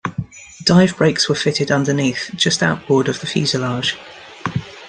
Dive 0.63 0.97
brakes 0.97 1.29
were 1.29 1.35
fitted 1.35 1.69
underneath 1.69 2.31
just 2.35 2.63
outboard 2.63 3.07
of 3.07 3.19
the 3.21 3.27
fuselage. 3.27 3.99